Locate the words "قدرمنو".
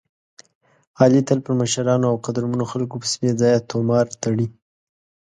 2.25-2.65